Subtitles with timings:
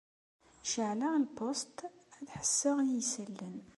[0.71, 1.77] Ceεleɣ lpusṭ
[2.17, 3.57] ad ḥesseɣ i isallen.